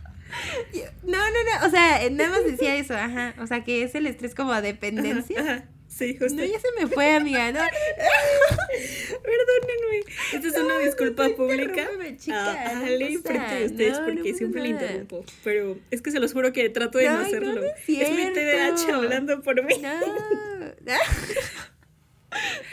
[1.02, 1.24] No, no,
[1.60, 1.66] no.
[1.66, 3.34] O sea, nada más decía eso, ajá.
[3.40, 5.40] O sea, que es el estrés como a dependencia.
[5.40, 6.36] Ajá, Sí, justo.
[6.36, 7.50] No, ya se me fue, amiga.
[7.50, 7.58] No,
[9.22, 9.89] Perdónenme.
[10.32, 11.88] Esta es una disculpa no pública.
[12.16, 15.24] chica, a no Ale pasa, frente de ustedes no, no porque siempre le interrumpo.
[15.44, 17.54] Pero es que se los juro que trato de no no, hacerlo.
[17.54, 18.32] no es es mi.
[18.32, 19.74] TDAH hablando por mí.
[19.80, 19.90] No.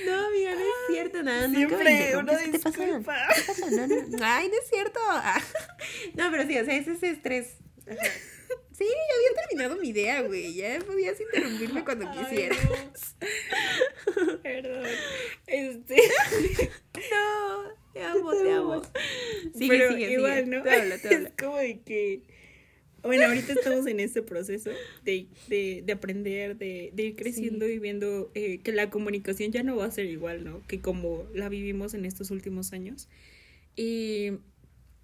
[0.06, 1.48] No, amiga, no es cierto, nada.
[1.48, 2.86] nunca me Siempre una interrumpes, ¿Qué te pasa?
[2.86, 3.18] disculpa.
[3.36, 3.72] ¿Qué pasa?
[3.72, 5.00] No, no, ay, no es cierto.
[5.10, 5.42] Ah.
[6.14, 7.56] No, pero sí, o sea, es ese estrés.
[7.90, 7.98] Ajá.
[8.78, 10.54] Sí, ya había terminado mi idea, güey.
[10.54, 12.60] Ya podías interrumpirme cuando Ay, quisieras.
[14.20, 14.38] no.
[14.44, 14.86] Perdón.
[15.48, 15.96] Este.
[17.12, 18.82] No, te amo, te amo.
[19.54, 20.58] Sigue, Pero sigue, igual, sigue.
[20.58, 20.58] ¿no?
[20.60, 20.96] Habla.
[21.04, 22.22] Es como de que.
[23.04, 24.72] Bueno, ahorita estamos en este proceso
[25.06, 27.74] de, de, de aprender, de, de ir creciendo Sí.
[27.74, 30.62] y viendo eh, que la comunicación ya no va a ser igual, ¿no?
[30.68, 33.08] Que como la vivimos en estos últimos años.
[33.76, 34.32] Y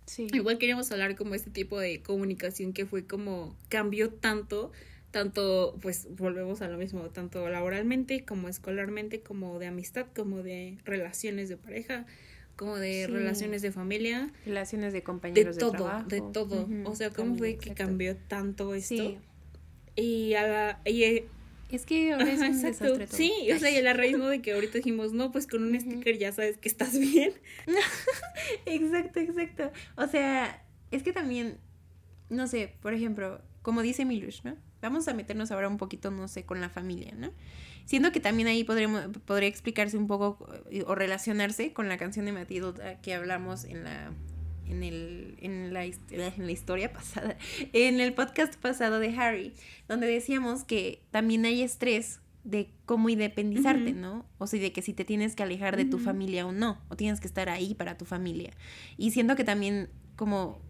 [0.06, 0.28] Sí.
[0.34, 4.72] Igual queríamos hablar como este tipo de comunicación que fue como cambió tanto,
[5.12, 10.78] tanto pues volvemos a lo mismo, tanto laboralmente como escolarmente, como de amistad, como de
[10.86, 12.06] relaciones de pareja,
[12.56, 13.12] como de Sí.
[13.12, 16.08] relaciones de familia, Relaciones de compañeros de, todo, trabajo.
[16.08, 16.68] de todo.
[16.86, 18.96] O sea, cómo fue que cambió tanto esto.
[18.96, 19.18] Sí.
[19.96, 21.24] Y a la, y,
[21.74, 22.68] Es que ahora es un exacto.
[22.68, 23.18] desastre todo.
[23.18, 24.28] Sí, o sea, y a la raíz ¿no?
[24.28, 27.34] de que ahorita dijimos, no, pues con un sticker ya sabes que estás bien.
[28.68, 29.72] Exacto, exacto.
[29.96, 31.58] O sea, es que también,
[32.30, 34.56] no sé, por ejemplo, como dice Milush, ¿no?
[34.84, 37.32] Vamos a meternos ahora un poquito, no sé, con la familia, ¿no?
[37.86, 42.26] Siendo que también ahí podremos, podría explicarse un poco eh, o relacionarse con la canción
[42.26, 44.12] de Matilda que hablamos en la
[44.68, 47.38] en el en la, en la historia pasada,
[47.74, 49.54] en el podcast pasado de Harry,
[49.88, 54.00] donde decíamos que también hay estrés de cómo independizarte, Ujú.
[54.00, 54.26] ¿no?
[54.38, 56.06] O sea, de que si te tienes que alejar de tu Ujú.
[56.06, 58.52] familia o no, o tienes que estar ahí para tu familia.
[58.98, 60.62] Y siento que también como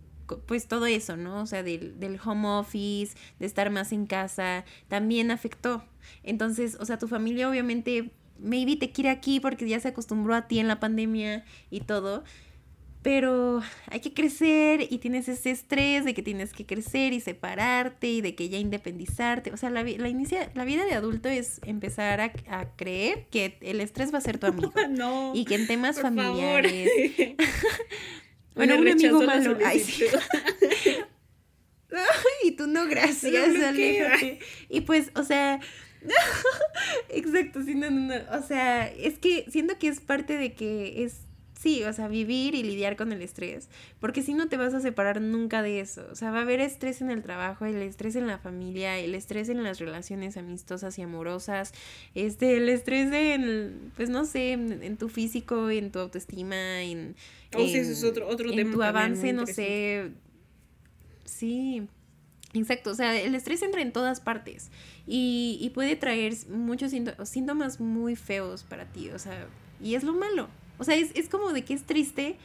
[0.47, 1.41] pues todo eso, ¿no?
[1.41, 5.83] O sea, del, del home office, de estar más en casa, también afectó.
[6.23, 10.47] Entonces, o sea, tu familia obviamente, maybe te quiere aquí porque ya se acostumbró a
[10.47, 12.23] ti en la pandemia y todo,
[13.03, 18.07] pero hay que crecer y tienes ese estrés de que tienes que crecer y separarte
[18.07, 19.51] y de que ya independizarte.
[19.51, 23.57] O sea, la, la, inicia, la vida de adulto es empezar a, a, creer que
[23.59, 24.71] el estrés va a ser tu amigo.
[24.89, 26.89] no, y que en temas familiares...
[28.55, 29.57] bueno, un amigo malo.
[29.65, 30.05] Ay, sí.
[32.45, 34.39] y tú no, gracias, aléjate.
[34.69, 35.59] Y pues, o sea...
[37.09, 38.37] Exacto, sí, no, no, no.
[38.37, 41.21] O sea, es que siento que es parte de que es
[41.63, 43.69] sí, o sea, vivir y lidiar con el estrés,
[44.01, 46.59] porque si no te vas a separar nunca de eso, o sea, va a haber
[46.59, 50.99] estrés en el trabajo, el estrés en la familia, el estrés en las relaciones amistosas
[50.99, 51.73] y amorosas,
[52.15, 57.15] este, el estrés en, pues no sé, en, tu físico, en tu autoestima, en...
[57.55, 58.73] Oh, sí, eso es otro, otro en tema.
[58.73, 60.11] tu avance, no sé,
[61.23, 61.87] sí.
[62.53, 64.69] Exacto, o sea, el estrés entra en todas partes
[65.07, 66.91] y, y puede traer muchos
[67.23, 69.47] síntomas muy feos para ti, o sea,
[69.81, 70.49] y es lo malo,
[70.83, 72.35] o sea, es, es como de que es triste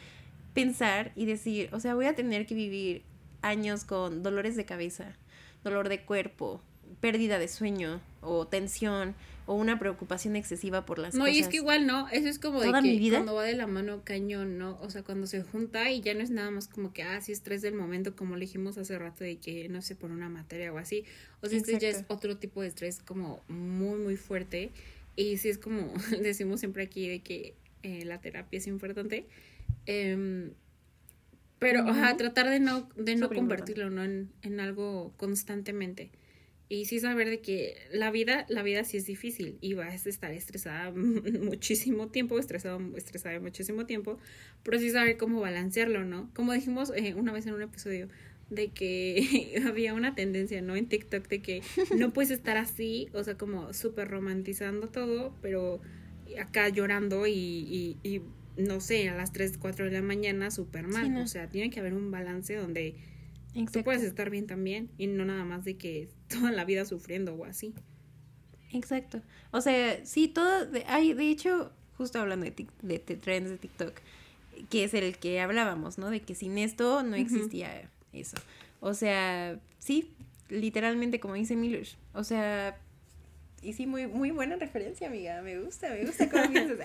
[0.54, 3.02] pensar y decir, o sea, voy a tener que vivir
[3.42, 5.16] años con dolores de cabeza,
[5.64, 6.62] dolor de cuerpo,
[7.00, 11.32] pérdida de sueño o tensión o una preocupación excesiva por las no, cosas.
[11.32, 13.66] No, y es que igual no, eso es como de que cuando va de la
[13.66, 14.78] mano cañón, ¿no?
[14.82, 17.32] O sea, cuando se junta y ya no es nada más como que, ah, sí,
[17.32, 20.72] estrés del momento, como le dijimos hace rato de que, no sé, por una materia
[20.72, 21.04] o así.
[21.40, 24.70] O sea, este ya es otro tipo de estrés como muy, muy fuerte.
[25.16, 29.26] Y sí es como decimos siempre aquí de que eh, la terapia es importante.
[29.86, 30.50] Eh,
[31.58, 32.16] pero, uh -huh.
[32.16, 34.04] tratar de no, de no convertirlo ¿no?
[34.04, 36.10] En, en, algo constantemente.
[36.68, 40.08] Y sí saber de que la vida, la vida sí es difícil y vas a
[40.08, 44.18] estar estresada muchísimo tiempo, estresado, estresada muchísimo tiempo,
[44.62, 46.30] pero sí saber cómo balancearlo, ¿no?
[46.34, 48.08] Como dijimos eh, una vez en un episodio,
[48.50, 50.76] de que había una tendencia, ¿no?
[50.76, 51.62] En TikTok de que
[51.96, 55.80] no puedes estar así, o sea, como súper romantizando todo, pero
[56.36, 58.22] acá llorando y, y, y,
[58.56, 61.04] no sé, a las 3, 4 de la mañana súper mal.
[61.04, 61.22] Sí, no.
[61.22, 62.96] O sea, tiene que haber un balance donde
[63.54, 63.78] Exacto.
[63.78, 67.34] tú puedes estar bien también y no nada más de que toda la vida sufriendo
[67.34, 67.74] o así.
[68.72, 69.22] Exacto.
[69.50, 73.56] O sea, sí, todo, de, hay, de hecho, justo hablando de, de, de, trends de
[73.56, 74.00] TikTok,
[74.68, 76.10] que es el que hablábamos, ¿no?
[76.10, 78.20] De que sin esto no existía uh -huh.
[78.20, 78.36] eso.
[78.80, 80.10] O sea, sí,
[80.48, 81.88] literalmente como dice Miller.
[82.12, 82.78] O sea,
[83.62, 85.42] y sí, muy, muy buena referencia, amiga.
[85.42, 86.78] Me gusta, me gusta cómo piensas.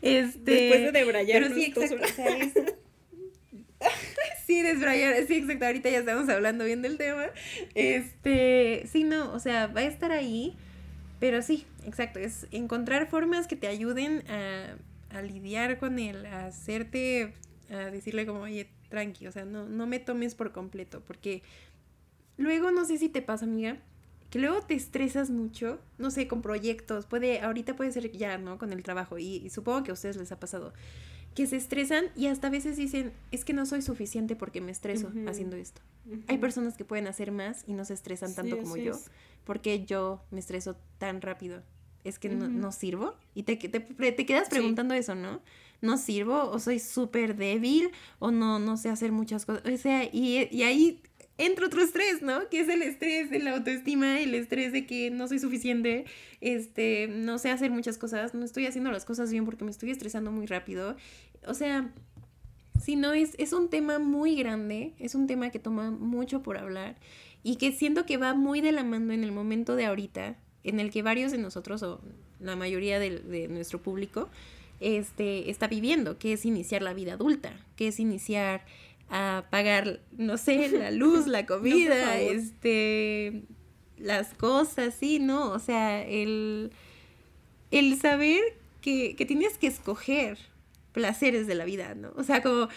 [0.00, 1.42] este, Después de debrayar.
[1.42, 2.04] Pero sí, exacto.
[2.04, 2.52] O sea, es...
[4.46, 5.26] sí, desbrayar.
[5.26, 5.66] Sí, exacto.
[5.66, 7.26] Ahorita ya estamos hablando bien del tema.
[7.74, 10.56] Este, sí, no, o sea, va a estar ahí.
[11.18, 12.18] Pero sí, exacto.
[12.18, 14.76] Es encontrar formas que te ayuden a,
[15.10, 17.32] a lidiar con él, a hacerte,
[17.70, 21.02] a decirle como, oye, tranqui, o sea, no, no me tomes por completo.
[21.06, 21.42] Porque
[22.36, 23.78] luego, no sé si te pasa, amiga
[24.32, 28.56] que luego te estresas mucho, no sé, con proyectos, puede, ahorita puede ser ya, ¿no?
[28.56, 30.72] Con el trabajo, y, y, supongo que a ustedes les ha pasado,
[31.34, 34.72] que se estresan y hasta a veces dicen, es que no soy suficiente porque me
[34.72, 35.28] estreso uh -huh.
[35.28, 35.82] haciendo esto.
[36.06, 36.24] Uh -huh.
[36.28, 39.10] Hay personas que pueden hacer más y no se estresan tanto sí, como yo, es.
[39.44, 41.62] porque yo me estreso tan rápido.
[42.02, 42.38] Es que uh -huh.
[42.38, 45.00] no, no, sirvo y te, te, te quedas preguntando sí.
[45.00, 45.42] eso, ¿no?
[45.82, 47.90] no sirvo o soy súper débil
[48.20, 49.62] o no, no sé hacer muchas cosas.
[49.66, 51.02] O sea, y, y ahí
[51.46, 52.48] entra otro estrés, ¿no?
[52.48, 56.04] Que es el estrés de la autoestima, el estrés de que no soy suficiente,
[56.40, 59.90] este, no sé hacer muchas cosas, no estoy haciendo las cosas bien porque me estoy
[59.90, 60.96] estresando muy rápido.
[61.46, 61.90] O sea,
[62.82, 66.58] si no, es, es un tema muy grande, es un tema que toma mucho por
[66.58, 66.96] hablar
[67.42, 70.80] y que siento que va muy de la mano en el momento de ahorita, en
[70.80, 72.00] el que varios de nosotros, o
[72.40, 74.30] la mayoría de, de nuestro público,
[74.82, 78.64] este, está viviendo, que es iniciar la vida adulta, que es iniciar
[79.14, 83.42] a pagar, no sé, la luz, la comida, no, este,
[83.98, 85.50] las cosas, sí, ¿no?
[85.50, 86.72] O sea, el,
[87.70, 88.40] el saber
[88.80, 90.38] que, que tienes que escoger
[90.92, 92.14] placeres de la vida, ¿no?
[92.16, 92.68] O sea, como,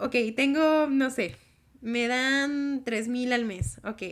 [0.00, 1.36] ok, tengo, no sé,
[1.82, 4.02] me dan tres mil al mes, ok,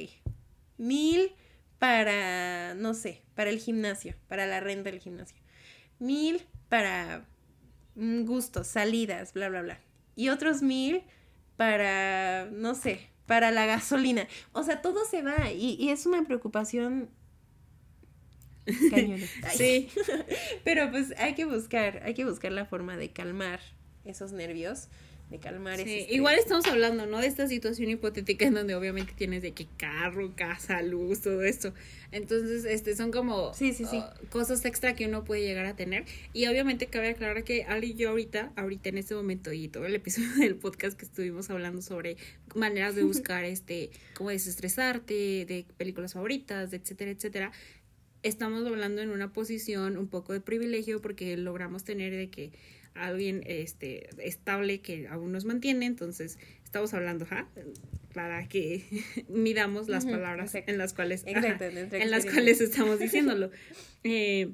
[0.76, 1.32] mil
[1.78, 5.38] para, no sé, para el gimnasio, para la renta del gimnasio,
[5.98, 7.24] mil para
[7.96, 9.80] gustos, salidas, bla, bla, bla,
[10.14, 11.04] y otros mil
[11.56, 14.26] para, no sé, para la gasolina.
[14.52, 17.10] O sea, todo se va y, y es una preocupación
[19.56, 19.88] sí.
[20.64, 23.60] Pero pues hay que buscar, hay que buscar la forma de calmar
[24.04, 24.88] esos nervios
[25.30, 27.18] de calmar Sí, ese igual estamos hablando, ¿no?
[27.18, 31.72] De esta situación hipotética en donde obviamente tienes de que carro, casa, luz, todo esto.
[32.12, 33.98] Entonces, este, son como Sí, sí, sí.
[33.98, 36.04] uh, cosas extra que uno puede llegar a tener.
[36.32, 39.86] Y obviamente cabe aclarar que Ali y yo ahorita, ahorita en este momento y todo
[39.86, 42.16] el episodio del podcast que estuvimos hablando sobre
[42.54, 45.14] maneras de buscar, este, cómo desestresarte,
[45.46, 47.52] de películas favoritas, de etcétera, etcétera.
[48.22, 52.52] Estamos hablando en una posición un poco de privilegio porque logramos tener de que
[52.94, 57.48] alguien este estable que aún nos mantiene, entonces estamos hablando, ¿ja?
[58.14, 58.84] para que
[59.28, 60.72] midamos las palabras exacto.
[60.72, 62.32] en las cuales Exacto, en las experiencia.
[62.32, 63.50] cuales estamos diciéndolo.
[64.04, 64.52] Eh,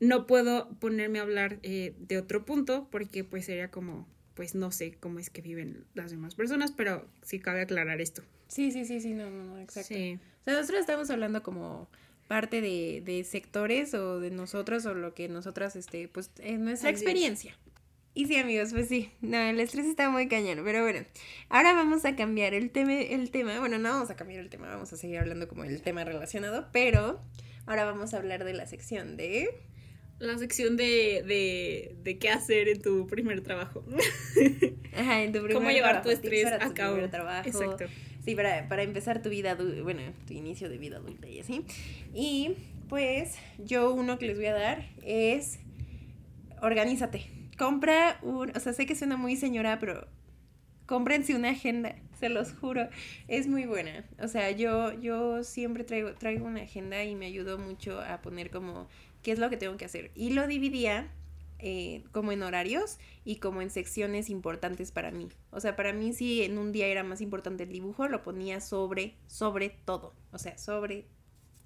[0.00, 4.72] no puedo ponerme a hablar eh, de otro punto porque pues sería como pues no
[4.72, 8.22] sé cómo es que viven las demás personas, pero sí cabe aclarar esto.
[8.48, 9.94] Sí, sí, sí, sí, no, no, no, exacto.
[9.94, 10.18] Sí.
[10.40, 11.88] O sea, nosotros estamos hablando como
[12.28, 16.90] parte de, de sectores o de nosotros o lo que nosotras, este, pues, en nuestra
[16.90, 17.54] Así es.
[18.14, 21.00] Y sí, amigos, pues sí, no, el estrés está muy cañón, pero bueno,
[21.48, 24.68] ahora vamos a cambiar el tema, el tema, bueno, no vamos a cambiar el tema,
[24.68, 27.22] vamos a seguir hablando como el tema relacionado, pero
[27.64, 29.48] ahora vamos a hablar de la sección de...
[30.18, 33.82] La sección de, de, de qué hacer en tu primer trabajo.
[34.96, 36.92] Ajá, en tu primer Cómo llevar tu trabajo, estrés para a tu cabo.
[36.92, 37.48] primer trabajo.
[37.48, 37.86] Exacto.
[38.24, 41.64] Sí, para, para empezar tu vida bueno, tu inicio de vida adulta y así.
[42.14, 42.54] Y
[42.88, 45.58] pues yo uno que les voy a dar es
[46.60, 47.41] organízate.
[47.58, 50.06] Compra un, o sea, sé que suena muy señora, pero
[50.86, 52.88] cómprense una agenda, se los juro,
[53.28, 54.04] es muy buena.
[54.18, 58.50] O sea, yo, yo siempre traigo, traigo una agenda y me ayudó mucho a poner
[58.50, 58.88] como
[59.22, 60.10] qué es lo que tengo que hacer.
[60.14, 61.10] Y lo dividía
[61.58, 65.28] eh, como en horarios y como en secciones importantes para mí.
[65.50, 68.60] O sea, para mí si en un día era más importante el dibujo, lo ponía
[68.60, 70.14] sobre, sobre todo.
[70.32, 71.06] O sea, sobre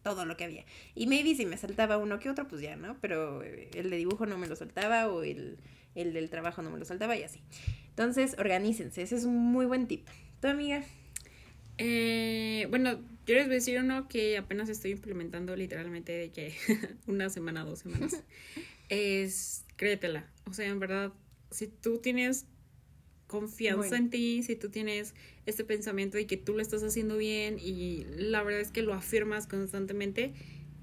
[0.06, 0.64] todo lo que había.
[0.94, 2.96] Y maybe si me saltaba uno que otro, pues ya, ¿no?
[3.00, 5.58] Pero eh, el de dibujo no me lo saltaba o el,
[5.96, 7.40] el del trabajo no me lo saltaba y así.
[7.88, 9.02] Entonces, organícense.
[9.02, 10.06] Ese es un muy buen tip.
[10.40, 10.84] ¿Tu amiga?
[11.78, 16.54] Eh, bueno, yo les voy a decir uno que apenas estoy implementando literalmente de que
[17.08, 18.22] una semana, dos semanas.
[18.88, 20.30] es créetela.
[20.48, 21.12] O sea, en verdad,
[21.50, 22.46] si tú tienes
[23.26, 23.96] confianza Bueno.
[23.96, 25.14] en ti, si tú tienes
[25.46, 28.94] este pensamiento de que tú lo estás haciendo bien y la verdad es que lo
[28.94, 30.32] afirmas constantemente,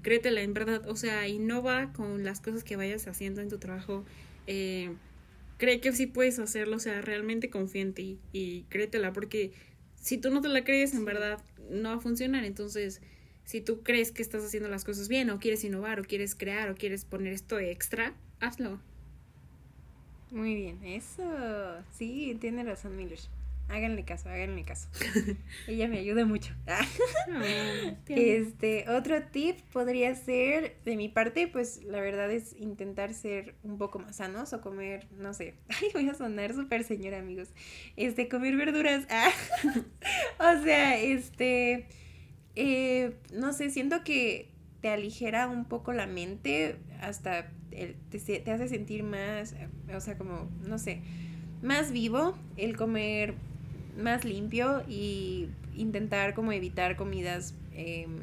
[0.02, 0.88] créetela, en verdad.
[0.88, 4.04] O sea, innova con las cosas que vayas haciendo en tu trabajo.
[4.46, 4.92] Eh,
[5.56, 9.52] cree que sí puedes hacerlo, o sea, realmente confía en ti y créetela, porque
[10.00, 12.44] si tú no te la crees, en verdad no va a funcionar.
[12.44, 13.00] Entonces,
[13.44, 16.70] si tú crees que estás haciendo las cosas bien, o quieres innovar, o quieres crear,
[16.70, 18.80] o quieres poner esto extra, hazlo.
[20.34, 21.22] Muy bien, eso.
[21.96, 23.28] Sí, tiene razón, Milish.
[23.68, 24.88] Háganle caso, háganle caso.
[25.68, 26.52] Ella me ayuda mucho.
[28.08, 33.78] Este, otro tip podría ser, de mi parte, pues la verdad es intentar ser un
[33.78, 37.50] poco más sanos o comer, no sé, ay, voy a sonar súper señora, amigos.
[37.96, 39.06] Este, comer verduras.
[39.10, 39.30] Ah.
[40.40, 41.86] o sea, este,
[42.56, 47.52] eh, no sé, siento que te aligera un poco la mente, hasta
[48.10, 49.54] te, te hace sentir más,
[49.94, 51.00] o sea, como, no sé,
[51.62, 53.34] más vivo el comer
[54.00, 58.18] más limpio y intentar como evitar comidas em,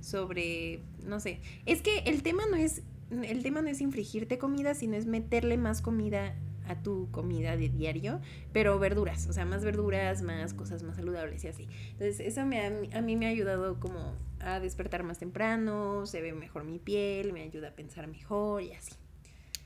[0.00, 4.74] sobre, no sé, es que el tema no es, el tema no es infligirte comida,
[4.74, 6.34] sino es meterle más comida
[6.70, 8.20] a tu comida de diario,
[8.52, 11.68] pero verduras, o sea, más verduras, más cosas más saludables y así.
[11.92, 16.20] Entonces, eso me ha- a mí me ha ayudado como a despertar más temprano, se
[16.22, 18.92] ve mejor mi piel, me ayuda a pensar mejor y así.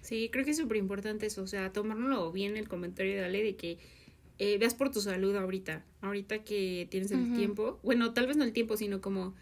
[0.01, 3.43] Sí, creo que es súper importante eso, o sea, tomárnoslo bien el comentario de Ale
[3.43, 3.79] de que
[4.39, 8.45] eh, veas por tu salud ahorita, ahorita que tienes el tiempo, bueno, tal vez no
[8.45, 9.35] el tiempo, sino como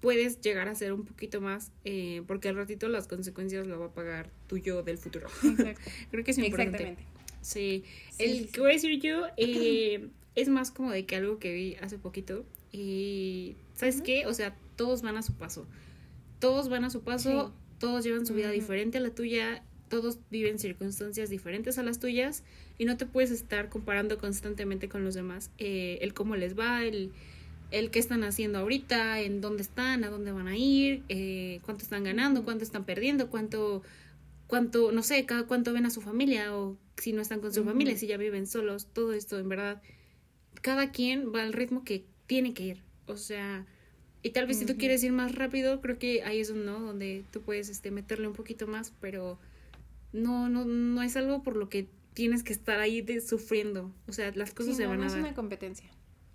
[0.00, 3.86] puedes llegar a hacer un poquito más, eh, porque al ratito las consecuencias lo va
[3.86, 5.28] a pagar tu yo del futuro.
[5.44, 5.90] Exacto.
[6.10, 6.76] creo que es importante.
[6.82, 7.04] Exactamente.
[7.42, 11.16] Sí, Sí, el sí, que voy a decir yo eh, es más como de que
[11.16, 14.26] algo que vi hace poquito y ¿sabes qué?
[14.26, 15.66] O sea, todos van a su paso.
[16.38, 17.76] Todos van a su paso, Sí.
[17.78, 18.54] todos llevan su vida Ujú.
[18.54, 22.44] diferente a la tuya, todos viven circunstancias diferentes a las tuyas
[22.78, 25.50] y no te puedes estar comparando constantemente con los demás.
[25.58, 27.12] eh, el cómo les va, el,
[27.70, 31.84] el qué están haciendo ahorita, en dónde están, a dónde van a ir, eh, cuánto
[31.84, 33.82] están ganando, cuánto están perdiendo, cuánto
[34.50, 37.64] cuánto, no sé, cada cuánto ven a su familia o si no están con su
[37.64, 39.80] familia, si ya viven solos, todo esto en verdad,
[40.60, 43.64] cada quien va al ritmo que tiene que ir, o sea,
[44.22, 46.80] y tal vez si tú quieres ir más rápido, creo que ahí es ¿no?
[46.80, 49.38] donde tú puedes este, meterle un poquito más, pero
[50.12, 54.12] no, no, no es algo por lo que tienes que estar ahí de, sufriendo, o
[54.12, 55.22] sea, las cosas Sí, se no, van no a es dar.
[55.22, 55.88] una competencia.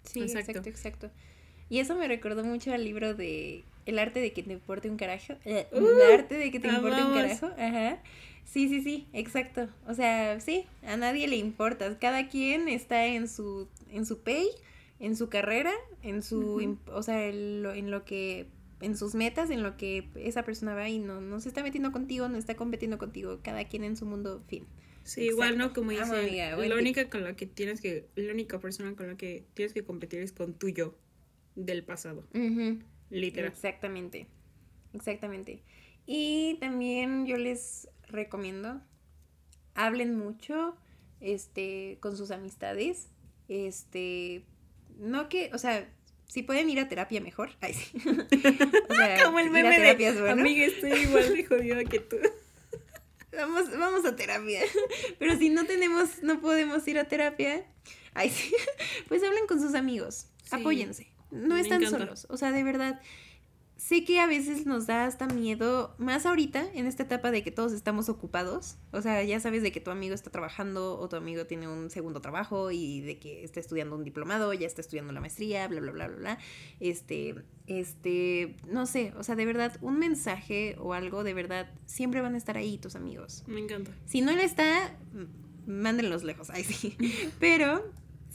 [0.05, 0.51] Sí, Exacto.
[0.51, 1.11] exacto, exacto.
[1.69, 4.97] Y eso me recordó mucho al libro de El arte de que te importe un
[4.97, 5.33] carajo.
[5.45, 7.47] eh, Uh, el arte de que te importe un carajo.
[7.57, 7.99] Ajá.
[8.45, 9.67] Sí, sí, sí, exacto.
[9.87, 11.97] O sea, sí, a nadie le importa.
[11.97, 14.47] Cada quien está en su, en su pay,
[14.99, 18.47] en su carrera, en su, o sea, en lo, en lo que,
[18.81, 21.91] en sus metas, en lo que esa persona va y no, no se está metiendo
[21.91, 23.39] contigo, no está competiendo contigo.
[23.41, 24.65] Cada quien en su mundo, fin.
[25.05, 25.71] Sí, igual, ¿no?
[25.71, 29.15] Como dice, amiga, la única con la que tienes que, la única persona con la
[29.15, 30.95] que tienes que competir es con tu yo
[31.55, 32.79] del pasado, Ujú.
[33.11, 33.51] literal.
[33.51, 34.27] Exactamente,
[34.93, 35.61] exactamente.
[36.07, 38.81] Y también yo les recomiendo,
[39.75, 40.75] hablen mucho,
[41.21, 43.09] este, con sus amistades,
[43.47, 44.43] este,
[44.97, 45.87] no que, o sea,
[46.27, 47.97] si pueden ir a terapia mejor, ay sí.
[48.89, 50.41] O sea, Como el meme de, bueno.
[50.41, 52.17] amiga, estoy igual de jodida que tú.
[53.37, 54.61] Vamos, vamos a terapia.
[55.19, 57.65] Pero si no tenemos, no podemos ir a terapia,
[58.13, 58.53] ay sí,
[59.07, 61.07] pues hablen con sus amigos, Sí, apóyense.
[61.31, 61.99] No están encanta.
[62.05, 62.27] solos.
[62.29, 63.01] O sea, de verdad,
[63.85, 67.51] sé que a veces nos da hasta miedo, más ahorita, en esta etapa de que
[67.51, 68.77] todos estamos ocupados.
[68.91, 71.91] O sea, ya sabes de que tu amigo está trabajando o tu amigo tiene un
[71.91, 75.81] segundo trabajo y de que está estudiando un diplomado, ya está estudiando la maestría, bla,
[75.81, 76.39] bla, bla, bla, bla.
[76.79, 77.35] Este,
[77.67, 82.33] este, no sé, o sea, de verdad, un mensaje o algo, de verdad, siempre van
[82.33, 83.43] a estar ahí tus amigos.
[83.45, 83.91] Me encanta.
[84.07, 84.97] Si no él está,
[85.67, 86.97] mándenlos lejos, ay sí.
[87.39, 87.83] Pero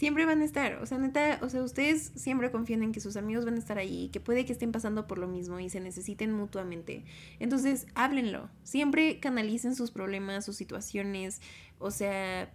[0.01, 3.19] siempre van a estar, o sea, neta, o sea, ustedes siempre confían en que sus
[3.19, 5.79] amigos van a estar ahí, que puede que estén pasando por lo mismo y se
[5.79, 7.05] necesiten mutuamente.
[7.39, 8.49] Entonces, háblenlo.
[8.63, 11.43] Siempre canalicen sus problemas, sus situaciones,
[11.79, 12.51] o sea,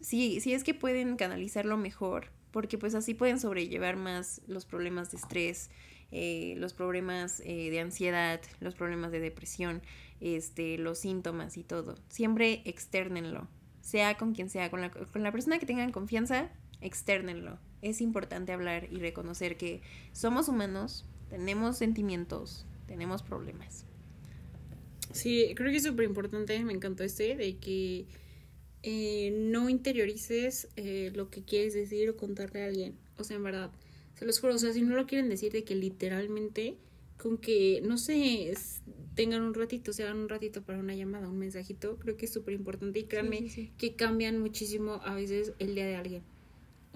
[0.00, 5.10] si, si es que pueden canalizarlo mejor, porque pues así pueden sobrellevar más los problemas
[5.10, 5.70] de estrés,
[6.12, 9.82] eh, los problemas eh, de ansiedad, los problemas de depresión,
[10.20, 11.96] este, los síntomas y todo.
[12.08, 13.48] Siempre externenlo,
[13.80, 16.48] sea con quien sea, con la, con la persona que tengan confianza,
[16.80, 17.58] externenlo.
[17.82, 19.80] Es importante hablar y reconocer que
[20.12, 23.84] somos humanos, tenemos sentimientos, tenemos problemas.
[25.12, 28.06] Sí, creo que es súper importante, me encantó este, de que
[28.82, 32.94] eh, no interiorices eh, lo que quieres decir o contarle a alguien.
[33.16, 33.70] O sea, en verdad,
[34.14, 36.76] se los juro, o sea, si no lo quieren decir, de que literalmente,
[37.16, 38.82] con que, no sé, es-
[39.14, 42.32] tengan un ratito, se hagan un ratito para una llamada, un mensajito, creo que es
[42.32, 43.72] súper importante y créanme Sí, sí, sí.
[43.76, 46.22] que cambian muchísimo a veces el día de alguien.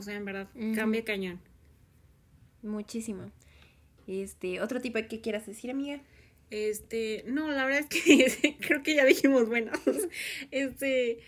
[0.02, 1.38] O sea, en verdad, cambia cañón.
[2.60, 3.30] Muchísimo.
[4.08, 6.00] Este, otro tipo que quieras decir, amiga.
[6.50, 9.78] Este, no, la verdad es que creo que ya dijimos buenas.
[10.50, 11.20] Este,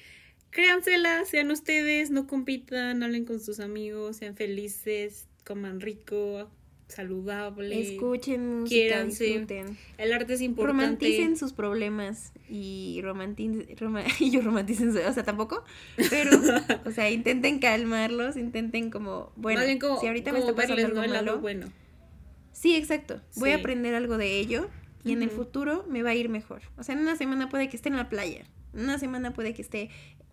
[0.50, 6.50] créansela, sean ustedes, no compitan, hablen con sus amigos, sean felices, coman rico,
[6.88, 7.80] saludable.
[7.80, 9.24] Escuchen música, quiéranse.
[9.24, 9.78] disfruten.
[9.98, 10.82] El arte es importante.
[10.82, 13.66] Romanticen sus problemas y romanticen,
[14.20, 15.64] y yo romanticen, o sea, tampoco,
[16.10, 16.30] pero,
[16.84, 21.38] o sea, intenten calmarlos, intenten como, bueno, como, si ahorita me está pasando verles, algo
[21.38, 21.66] bueno.
[22.52, 24.68] sí, exacto, voy a aprender algo de ello
[25.04, 26.62] y en el futuro me va a ir mejor.
[26.76, 29.54] O sea, en una semana puede que esté en la playa, en una semana puede
[29.54, 29.90] que esté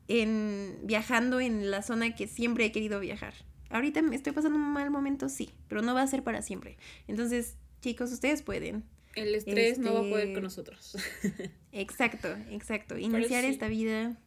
[0.07, 3.33] en viajando en la zona que siempre he querido viajar.
[3.71, 6.77] Ahorita me estoy pasando un mal momento, sí, pero no va a ser para siempre.
[7.07, 8.83] Entonces, chicos, ustedes pueden.
[9.15, 10.95] El estrés no va a poder Este, con nosotros.
[11.73, 12.97] Exacto, exacto.
[12.97, 13.49] Iniciar sí.
[13.49, 14.17] esta vida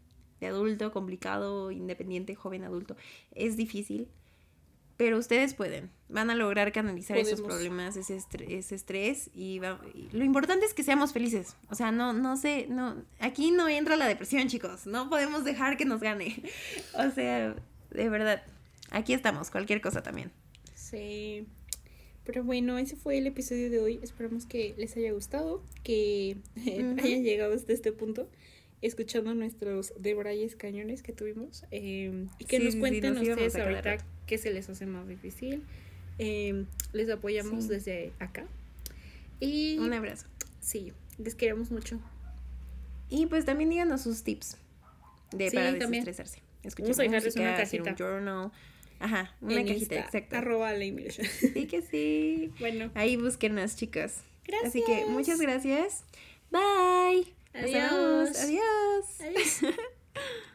[0.40, 2.96] de adulto, complicado, independiente, joven adulto,
[3.34, 4.08] es difícil,
[4.96, 5.90] pero ustedes pueden.
[6.08, 10.66] Van a lograr canalizar esos problemas, ese estrés, ese estrés y, va- y lo importante
[10.66, 11.56] es que seamos felices.
[11.70, 14.86] O sea, no, no sé, no, aquí no entra la depresión, chicos.
[14.86, 16.42] No podemos dejar que nos gane.
[16.94, 17.56] O sea,
[17.90, 18.42] de verdad,
[18.94, 20.30] aquí estamos, cualquier cosa también.
[20.74, 21.46] Sí.
[22.24, 24.00] Pero bueno, ese fue el episodio de hoy.
[24.02, 26.36] Esperamos que les haya gustado, que
[27.02, 28.28] hayan llegado hasta este punto,
[28.80, 31.64] escuchando nuestros debrayes cañones que tuvimos.
[31.70, 34.68] eh, y que Sí, nos sí, sí, cuenten nos íbamos ustedes ahorita qué se les
[34.70, 35.62] hace más difícil.
[36.18, 37.70] Eh, les apoyamos Sí.
[37.70, 38.46] desde acá.
[39.40, 40.26] Y Un abrazo.
[40.60, 42.00] sí, les queremos mucho.
[43.10, 44.56] Y pues también díganos sus tips
[45.32, 46.04] de Sí, para también.
[46.04, 46.40] desestresarse.
[46.62, 48.52] Escuchar Vamos a dejarles una música, hacer un journal.
[49.04, 50.36] Ajá, una en cajita, Insta, exacto.
[50.36, 51.20] Arroba la English.
[51.52, 52.50] Sí que sí.
[52.58, 54.22] bueno, Ahí búsquenos, chicos.
[54.46, 54.64] gracias.
[54.70, 56.04] Así que muchas gracias.
[56.50, 57.34] Bye.
[57.52, 58.38] Nos Adiós.
[58.40, 59.20] Adiós.
[59.20, 59.74] Adiós.